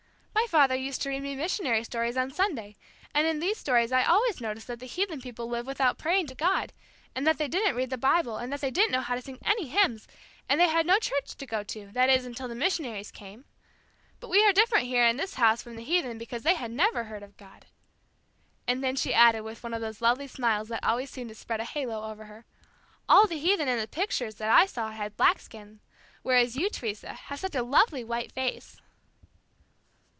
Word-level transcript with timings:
My 0.33 0.47
father 0.47 0.75
used 0.75 1.01
to 1.03 1.09
read 1.09 1.21
me 1.23 1.33
missionary 1.35 1.81
stories 1.85 2.17
on 2.17 2.29
Sunday, 2.31 2.75
and 3.13 3.25
in 3.25 3.39
these 3.39 3.57
stories 3.57 3.93
I 3.93 4.03
always 4.03 4.41
noticed 4.41 4.67
that 4.67 4.81
the 4.81 4.85
heathen 4.87 5.21
people 5.21 5.47
live 5.47 5.65
without 5.65 5.99
praying 5.99 6.27
to 6.27 6.35
God, 6.35 6.73
and 7.15 7.25
that 7.25 7.37
they 7.37 7.47
didn't 7.47 7.75
read 7.75 7.89
the 7.89 7.97
Bible, 7.97 8.35
and 8.35 8.51
that 8.51 8.59
they 8.59 8.71
didn't 8.71 8.91
know 8.91 8.99
how 8.99 9.15
to 9.15 9.21
sing 9.21 9.37
any 9.45 9.69
hymns, 9.69 10.09
and 10.49 10.59
they 10.59 10.67
had 10.67 10.85
no 10.85 10.99
church 10.99 11.35
to 11.37 11.45
go 11.45 11.63
to, 11.63 11.87
that 11.93 12.09
is, 12.09 12.25
until 12.25 12.49
the 12.49 12.55
missionaries 12.55 13.11
came. 13.11 13.45
But 14.19 14.27
we 14.29 14.43
are 14.45 14.51
different 14.51 14.87
here 14.87 15.05
in 15.05 15.15
this 15.15 15.35
house 15.35 15.61
from 15.61 15.77
the 15.77 15.83
heathen 15.85 16.17
because 16.17 16.41
they 16.43 16.55
had 16.55 16.71
never 16.71 17.05
heard 17.05 17.23
of 17.23 17.37
God." 17.37 17.67
And 18.67 18.83
then 18.83 18.97
she 18.97 19.13
added 19.13 19.41
with 19.43 19.63
one 19.63 19.73
of 19.73 19.79
those 19.79 20.01
lovely 20.01 20.27
smiles 20.27 20.67
that 20.67 20.83
always 20.83 21.09
seemed 21.09 21.29
to 21.29 21.35
spread 21.35 21.61
a 21.61 21.65
halo 21.65 22.11
over 22.11 22.25
her, 22.25 22.45
"All 23.07 23.25
the 23.25 23.39
heathen 23.39 23.69
in 23.69 23.77
the 23.79 23.87
pictures 23.87 24.35
that 24.35 24.49
I 24.49 24.65
saw 24.65 24.91
had 24.91 25.15
black 25.15 25.39
skins, 25.39 25.79
whereas 26.23 26.57
you, 26.57 26.69
Teresa, 26.69 27.13
have 27.13 27.39
such 27.39 27.55
a 27.55 27.63
lovely 27.63 28.03
white 28.03 28.33
face." 28.33 28.75